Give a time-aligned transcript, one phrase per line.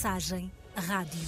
[0.00, 1.20] Mensagem Rádio.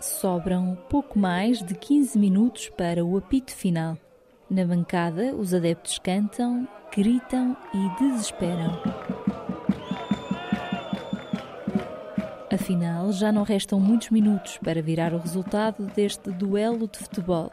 [0.00, 3.96] Sobram pouco mais de 15 minutos para o apito final.
[4.50, 8.82] Na bancada, os adeptos cantam, gritam e desesperam.
[12.52, 17.52] Afinal, já não restam muitos minutos para virar o resultado deste duelo de futebol.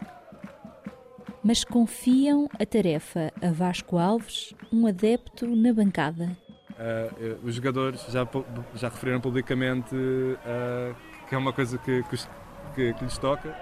[1.43, 6.35] Mas confiam a tarefa a Vasco Alves, um adepto na bancada.
[6.71, 8.27] Uh, os jogadores já,
[8.75, 10.95] já referiram publicamente uh,
[11.27, 13.55] que é uma coisa que, que, que lhes toca.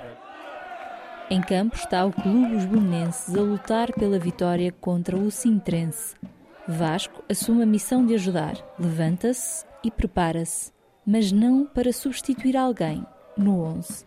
[1.29, 6.15] Em campo está o Clube Os Belenenses a lutar pela vitória contra o Sintrense.
[6.67, 10.71] Vasco assume a missão de ajudar, levanta-se e prepara-se,
[11.05, 13.05] mas não para substituir alguém
[13.37, 14.05] no 11.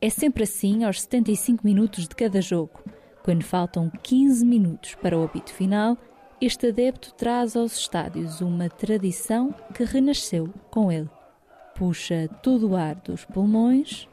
[0.00, 2.80] É sempre assim aos 75 minutos de cada jogo.
[3.28, 5.98] Quando faltam 15 minutos para o apito final,
[6.40, 11.10] este adepto traz aos estádios uma tradição que renasceu com ele.
[11.74, 14.08] Puxa todo o ar dos pulmões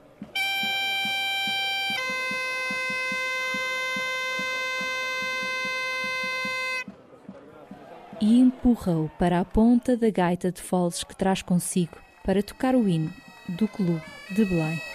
[8.20, 12.86] e empurra-o para a ponta da gaita de foles que traz consigo para tocar o
[12.86, 13.14] hino
[13.48, 14.95] do Clube de Belém.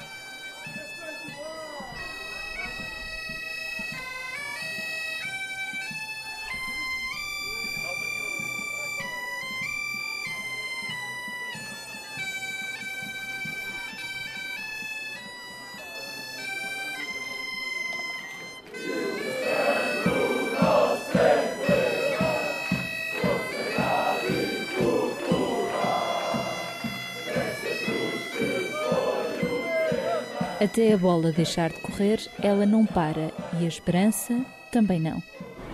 [30.61, 35.23] Até a bola deixar de correr, ela não para e a esperança também não.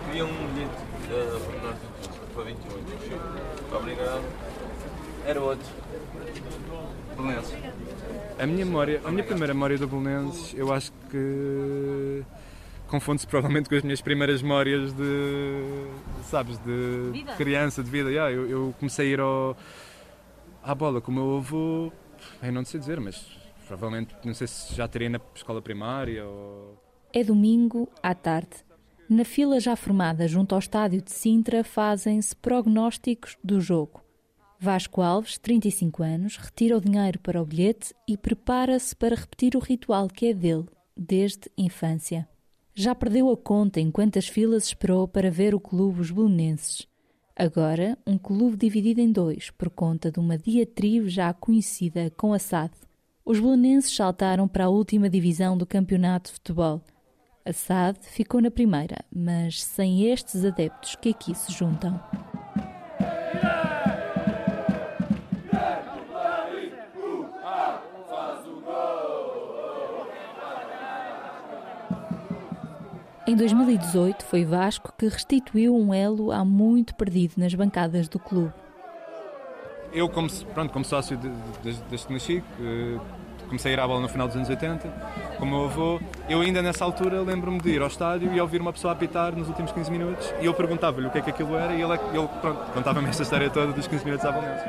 [0.05, 0.71] Queria um bilhete
[1.11, 3.75] uh, para 28.
[3.75, 4.23] Obrigado.
[5.25, 5.67] Era outro.
[7.17, 7.53] Belenenses.
[8.39, 12.23] A minha memória, a minha primeira memória do Belenenses, eu acho que
[12.87, 15.85] confunde-se provavelmente com as minhas primeiras memórias de,
[16.29, 17.33] sabes, de vida.
[17.33, 18.09] criança, de vida.
[18.09, 19.57] Yeah, eu, eu, comecei a ir ao,
[20.63, 21.91] à bola com o meu avô,
[22.41, 23.36] eu não sei dizer, mas
[23.67, 26.81] Provavelmente, não sei se já teria na escola primária ou...
[27.13, 28.65] É domingo, à tarde.
[29.09, 34.01] Na fila já formada junto ao estádio de Sintra fazem-se prognósticos do jogo.
[34.59, 39.59] Vasco Alves, 35 anos, retira o dinheiro para o bilhete e prepara-se para repetir o
[39.59, 42.27] ritual que é dele, desde infância.
[42.73, 46.87] Já perdeu a conta em quantas filas esperou para ver o clube Os Belenenses.
[47.35, 52.39] Agora, um clube dividido em dois por conta de uma diatribe já conhecida com a
[52.39, 52.71] SAD.
[53.27, 56.81] Os belenenses saltaram para a última divisão do campeonato de futebol.
[57.43, 62.01] A SAD ficou na primeira, mas sem estes adeptos que aqui se juntam.
[73.27, 78.53] Em 2018 foi Vasco que restituiu um elo há muito perdido nas bancadas do clube
[79.97, 82.43] eu, como, pronto, como sócio de, de, desde que nasci,
[83.47, 84.87] comecei a ir à bola no final dos anos 80,
[85.37, 85.99] com o meu avô,
[86.29, 89.47] eu ainda nessa altura lembro-me de ir ao estádio e ouvir uma pessoa apitar nos
[89.47, 92.27] últimos 15 minutos e eu perguntava-lhe o que é que aquilo era e ele, ele
[92.73, 94.63] contava-me esta história toda dos 15 minutos à Bolonense.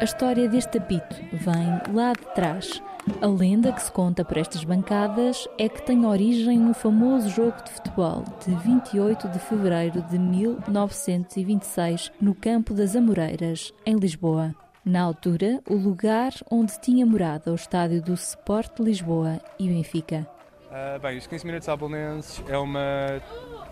[0.00, 2.82] A história deste apito vem lá de trás.
[3.20, 7.62] A lenda que se conta por estas bancadas é que tem origem no famoso jogo
[7.64, 14.54] de futebol de 28 de fevereiro de 1926 no Campo das Amoreiras, em Lisboa.
[14.84, 20.26] Na altura, o lugar onde tinha morado o estádio do Sport Lisboa e Benfica.
[20.66, 23.22] Uh, bem, os 15 minutos albolonenses é uma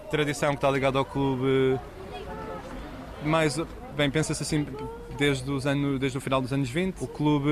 [0.09, 1.81] tradição que está ligada ao clube
[3.25, 3.59] mais,
[3.97, 4.67] bem, pensa-se assim,
[5.19, 7.03] desde, os anos, desde o final dos anos 20.
[7.03, 7.51] O clube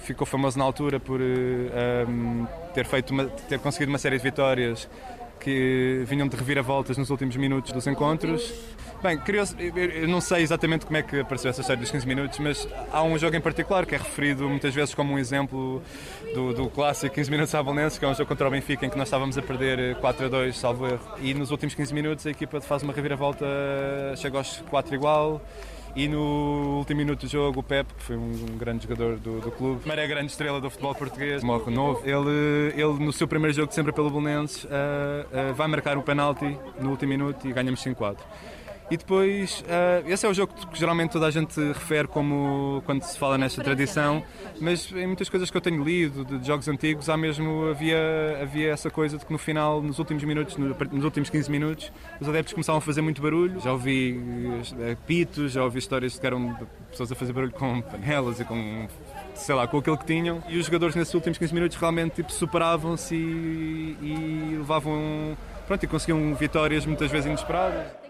[0.00, 4.88] ficou famoso na altura por um, ter, feito uma, ter conseguido uma série de vitórias
[5.40, 8.52] que vinham de reviravoltas nos últimos minutos dos encontros.
[9.02, 12.38] Bem, curioso, eu não sei exatamente como é que apareceu essa história dos 15 minutos,
[12.38, 15.82] mas há um jogo em particular que é referido muitas vezes como um exemplo
[16.34, 18.90] do, do clássico 15 minutos à Bolonense, que é um jogo contra o Benfica em
[18.90, 21.00] que nós estávamos a perder 4 a 2, salvo erro.
[21.20, 23.46] E nos últimos 15 minutos a equipa faz uma reviravolta,
[24.16, 25.42] chega aos 4 igual.
[25.96, 29.50] E no último minuto do jogo, o Pep, que foi um, grande jogador do, do
[29.50, 32.02] clube, primeira grande estrela do futebol português, morre novo.
[32.04, 36.54] Ele, ele no seu primeiro jogo sempre pelo Bolonenses, uh, uh, vai marcar o penalti
[36.78, 38.18] no último minuto e ganhamos 5-4.
[38.88, 43.02] E depois, uh, esse é o jogo que geralmente toda a gente refere como quando
[43.02, 44.22] se fala nesta tradição,
[44.60, 48.38] mas em muitas coisas que eu tenho lido de, de jogos antigos, há mesmo, havia,
[48.40, 51.92] havia essa coisa de que no final, nos últimos minutos, no, nos últimos 15 minutos,
[52.20, 53.58] os adeptos começavam a fazer muito barulho.
[53.60, 56.56] Já ouvi uh, pitos, já ouvi histórias de que eram
[56.88, 58.86] pessoas a fazer barulho com panelas e com
[59.34, 60.40] sei lá, com aquilo que tinham.
[60.48, 65.36] E os jogadores nesses últimos 15 minutos realmente tipo, superavam-se e, e levavam.
[65.66, 68.05] Pronto, e conseguiam vitórias muitas vezes inesperadas.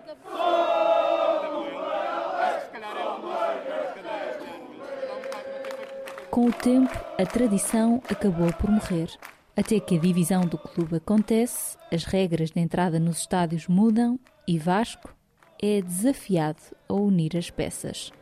[6.36, 9.08] Com o tempo, a tradição acabou por morrer.
[9.56, 14.58] Até que a divisão do clube acontece, as regras de entrada nos estádios mudam e
[14.58, 15.16] Vasco
[15.58, 16.60] é desafiado
[16.90, 18.12] a unir as peças.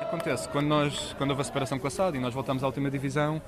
[0.00, 2.90] Acontece, quando, nós, quando houve a separação com a SAD e nós voltamos à última
[2.90, 3.40] divisão,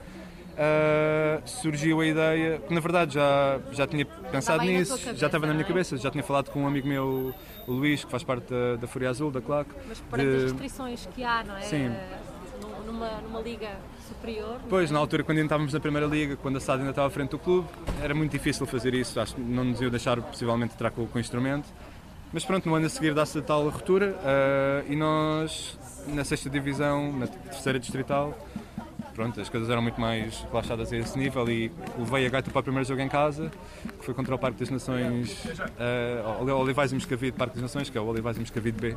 [0.52, 5.46] uh, surgiu a ideia, que na verdade já, já tinha pensado nisso, cabeça, já estava
[5.46, 5.68] na minha é?
[5.68, 7.34] cabeça, já tinha falado com um amigo meu,
[7.66, 9.70] o Luís, que faz parte da, da Fúria Azul, da CLAC.
[9.88, 10.36] Mas para de...
[10.36, 11.62] as restrições que há, não é?
[11.62, 11.90] Sim.
[12.86, 13.70] Numa, numa liga
[14.08, 14.60] superior?
[14.68, 17.10] Pois, na altura, quando ainda estávamos na Primeira Liga, quando a SAD ainda estava à
[17.10, 17.68] frente do clube,
[18.02, 21.18] era muito difícil fazer isso, acho que não nos iam deixar possivelmente entrar com, com
[21.18, 21.68] o instrumento.
[22.32, 25.76] Mas pronto, no ano a seguir dá-se a tal ruptura uh, e nós,
[26.08, 28.36] na sexta divisão, na terceira distrital,
[29.14, 32.60] pronto, as coisas eram muito mais relaxadas a esse nível e levei a gaita para
[32.60, 33.50] o primeiro jogo em casa,
[33.98, 35.44] que foi contra o Parque das Nações,
[36.38, 38.90] uh, Olivais e Moscavide Parque das Nações, que é o Olivais e Moscavide B.
[38.92, 38.96] Uh,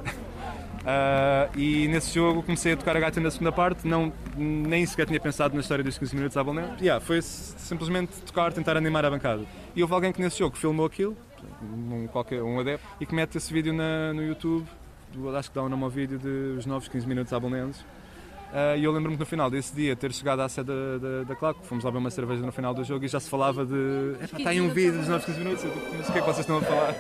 [1.58, 5.20] e nesse jogo comecei a tocar a gaita na segunda parte, não, nem sequer tinha
[5.20, 6.76] pensado na história dos 15 minutos à Bolné.
[6.80, 9.44] Yeah, foi simplesmente tocar, tentar animar a bancada.
[9.76, 11.18] E houve alguém que nesse jogo filmou aquilo,
[11.62, 14.66] um, qualquer, um adepto, e que mete esse vídeo na, no YouTube,
[15.38, 17.84] acho que dá um nome ao vídeo de os novos 15 minutos abonenses.
[18.54, 21.24] Uh, e eu lembro-me que no final desse dia ter chegado à sede da, da,
[21.24, 23.66] da Claco, fomos lá beber uma cerveja no final do jogo e já se falava
[23.66, 24.16] de.
[24.22, 26.40] Está aí um vídeo dos novos 15 minutos, eu, mas o que é que vocês
[26.42, 26.96] estão a falar?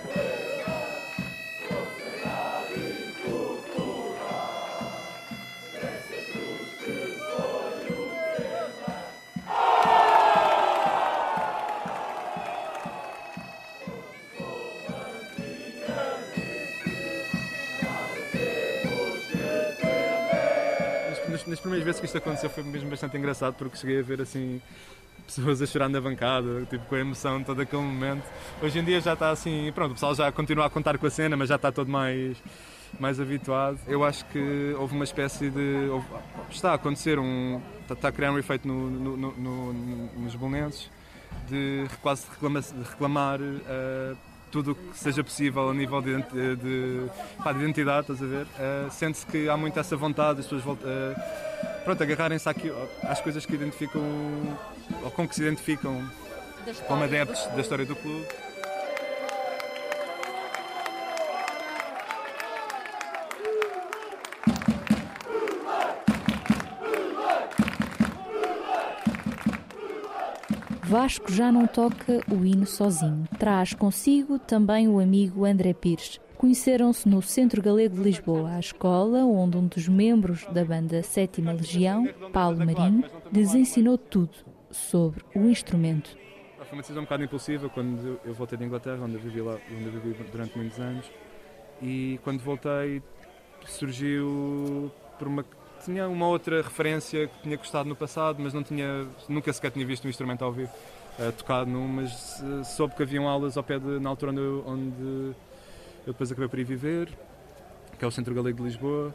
[21.53, 24.59] Nas primeiras vezes que isto aconteceu foi mesmo bastante engraçado porque cheguei a ver assim
[25.27, 28.23] pessoas a chorar na bancada, tipo com a emoção de todo aquele momento.
[28.61, 31.09] Hoje em dia já está assim, pronto, o pessoal já continua a contar com a
[31.11, 32.35] cena, mas já está todo mais
[32.99, 33.79] mais habituado.
[33.87, 35.89] Eu acho que houve uma espécie de.
[35.91, 36.07] Houve,
[36.49, 37.61] está a acontecer um.
[37.81, 39.73] Está, está, a criar um efeito no, no, no,
[40.17, 40.89] nos bolonenses
[41.47, 42.61] de quase reclama,
[42.91, 44.17] reclamar uh,
[44.53, 47.09] tudo o que seja possível a nível de, de, de,
[47.43, 48.45] pá, de identidade, estás a ver?
[48.45, 52.47] Uh, Sente-se que há muito essa vontade, as pessoas voltam, uh, pronto, agarrarem-se
[53.01, 54.03] às coisas que identificam,
[55.03, 56.07] ou com que se identificam
[56.87, 58.27] como adeptos da história do clube.
[70.93, 73.27] Vasco já não toca o hino sozinho.
[73.39, 76.21] Traz consigo também o amigo André Pires.
[76.37, 81.51] Conheceram-se no Centro Galego de Lisboa, a escola onde um dos membros da banda Sétima
[81.51, 84.35] Legião, Paulo Marinho, lhes ensinou tudo
[84.69, 86.15] sobre o instrumento.
[86.59, 89.57] Foi uma decisão um bocado impulsiva quando eu voltei de Inglaterra, onde eu vivi, lá,
[89.75, 91.11] onde eu vivi durante muitos anos.
[91.81, 93.01] E quando voltei,
[93.65, 95.43] surgiu por uma
[95.83, 99.85] tinha uma outra referência que tinha gostado no passado, mas não tinha, nunca sequer tinha
[99.85, 100.71] visto um instrumento ao vivo
[101.19, 104.41] uh, tocado num, mas uh, soube que haviam aulas ao pé de, na altura onde
[104.41, 105.35] eu, onde
[106.05, 107.09] eu depois acabei por ir viver,
[107.97, 109.13] que é o Centro Galego de Lisboa,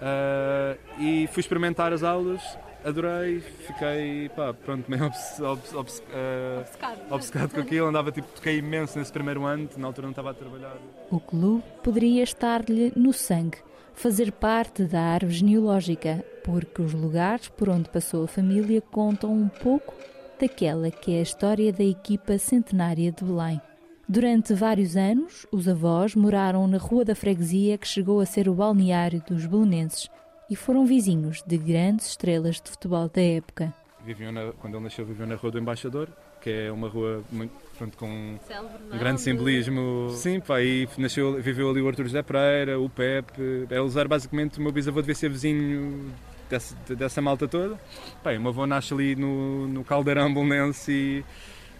[0.00, 2.42] uh, e fui experimentar as aulas,
[2.84, 7.00] adorei, fiquei, pá, pronto, meio obs, obs, obs, uh, obcecado.
[7.10, 10.34] obcecado com aquilo, andava tipo, toquei imenso nesse primeiro ano, na altura não estava a
[10.34, 10.76] trabalhar.
[11.10, 13.58] O clube poderia estar-lhe no sangue
[13.94, 19.48] fazer parte da árvore genealógica, porque os lugares por onde passou a família contam um
[19.48, 19.94] pouco
[20.40, 23.60] daquela que é a história da equipa centenária de Belém.
[24.08, 28.54] Durante vários anos, os avós moraram na Rua da Freguesia, que chegou a ser o
[28.54, 30.10] balneário dos belenenses,
[30.50, 33.72] e foram vizinhos de grandes estrelas de futebol da época.
[34.04, 36.08] Viviam na, quando ele nasceu, viveu na Rua do Embaixador,
[36.42, 40.10] que é uma rua muito, pronto, com um grande simbolismo.
[40.10, 43.66] Sim, pá, e nasceu, viveu ali o Artur José Pereira, o Pepe.
[43.70, 46.12] Eles eram basicamente, o meu bisavô devia ser vizinho
[46.50, 47.78] dessa, dessa malta toda.
[48.22, 51.24] Pá, o meu avô nasce ali no, no Caldeirão Bolonense e.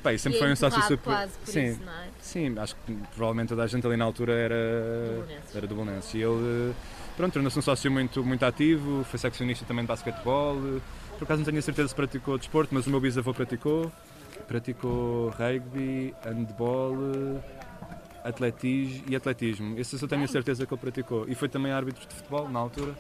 [0.03, 1.29] Pá, e sempre e foi um sócio super.
[1.45, 2.09] sim, isso, é?
[2.21, 4.55] sim, acho que provavelmente toda a gente ali na altura era
[5.53, 6.19] do era do Bolonense.
[6.19, 6.73] E ele,
[7.17, 10.57] pronto, tornou-se um sócio muito, muito ativo, foi seccionista também de basquetebol
[11.23, 13.93] por acaso não tenho a certeza se praticou desporto, mas o meu bisavô praticou.
[14.47, 16.97] Praticou rugby, handball,
[18.25, 19.79] atletismo e atletismo.
[19.79, 21.25] Esse eu tenho a certeza que ele praticou.
[21.29, 22.95] E foi também árbitro de futebol na altura.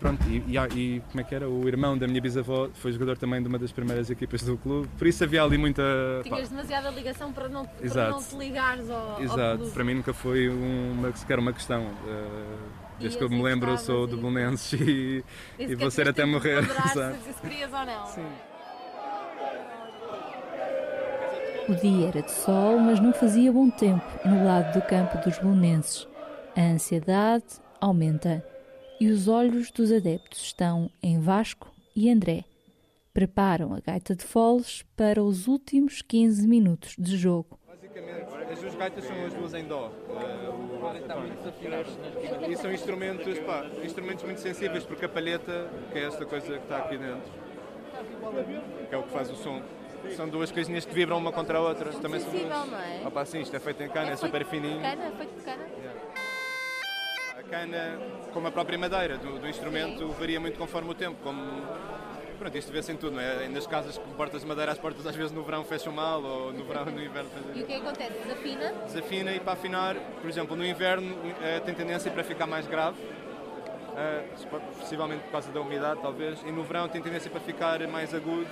[0.00, 1.46] Pronto, e, e, e, como é que era?
[1.46, 4.88] O irmão da minha bisavó foi jogador também de uma das primeiras equipas do clube,
[4.96, 5.82] por isso havia ali muita.
[6.22, 6.56] Tinhas pá.
[6.56, 10.48] demasiada ligação para não, para não te ligares ao, Exato, ao para mim nunca foi
[10.48, 11.82] uma, sequer uma questão.
[11.82, 12.58] Uh,
[12.98, 15.22] desde que eu me lembro, eu sou do Belenenses e,
[15.58, 16.64] e, vou ser até morrer.
[16.90, 18.06] Se, se querias ou não.
[18.06, 18.26] Sim.
[21.70, 25.38] O dia era de sol, mas não fazia bom tempo no lado do campo dos
[25.38, 26.08] Belenenses.
[26.56, 27.44] A ansiedade
[27.80, 28.44] aumenta
[28.98, 32.44] e os olhos dos adeptos estão em Vasco e André.
[33.14, 37.56] Preparam a gaita de foles para os últimos 15 minutos de jogo.
[37.68, 39.92] Basicamente, as duas gaitas são as duas em dó.
[40.08, 40.90] O,
[42.50, 46.64] e são instrumentos, pá, instrumentos muito sensíveis, porque a palheta, que é esta coisa que
[46.64, 47.30] está aqui dentro,
[48.88, 49.62] que é o que faz o som,
[50.16, 51.92] são duas coisinhas que vibram uma contra a outra.
[51.92, 52.48] Também são duas.
[52.48, 53.02] não é?
[53.06, 54.80] Opa, sim, isto é feito em cana, é, é super fininho.
[54.80, 55.62] Cana, é feito de cana?
[55.78, 56.00] Yeah
[57.50, 57.98] cana,
[58.32, 61.18] como a própria madeira do, do instrumento, varia muito conforme o tempo.
[61.22, 61.42] Como,
[62.38, 63.48] pronto, isto vê-se em tudo, não é?
[63.48, 66.52] Nas casas com portas de madeira, as portas às vezes no verão fecham mal ou
[66.52, 67.28] no verão no inverno.
[67.54, 68.12] E o que, é que acontece?
[68.22, 68.72] Desafina?
[68.86, 72.98] Desafina e para afinar, por exemplo, no inverno uh, tem tendência para ficar mais grave.
[73.90, 78.14] Uh, possivelmente por causa da umidade, talvez, e no verão tem tendência para ficar mais
[78.14, 78.48] agudo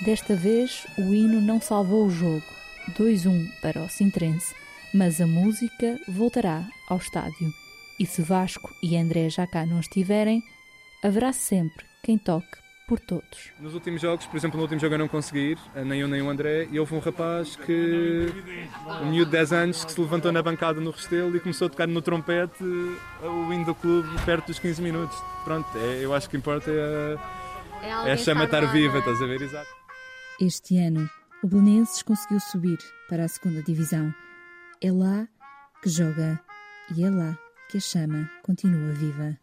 [0.00, 2.44] Desta vez, o hino não salvou o jogo,
[2.98, 4.54] 2-1 para o Sintrense,
[4.92, 7.50] mas a música voltará ao estádio.
[7.98, 10.42] E se Vasco e André já cá não estiverem,
[11.02, 13.50] haverá sempre quem toque por todos.
[13.58, 16.20] Nos últimos jogos, por exemplo, no último jogo eu não consegui ir, nem eu nem
[16.20, 18.32] o André, e houve um rapaz que,
[19.02, 21.70] um miúdo de 10 anos, que se levantou na bancada no Restelo e começou a
[21.70, 25.18] tocar no trompete o hino do clube perto dos 15 minutos.
[25.42, 27.18] Pronto, é, eu acho que importa é,
[27.82, 29.40] é, é a chama estar viva, estás a ver?
[29.40, 29.75] Exato.
[30.38, 31.08] Este ano,
[31.42, 32.76] o Belenenses conseguiu subir
[33.08, 34.14] para a segunda divisão.
[34.82, 35.26] É lá
[35.82, 36.38] que joga
[36.94, 37.38] e é lá
[37.70, 39.38] que a chama continua viva.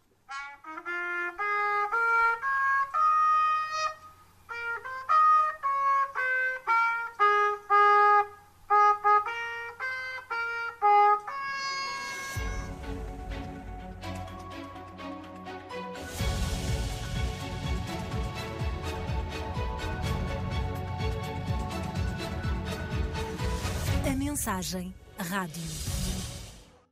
[24.44, 25.93] Mensagem Rádio.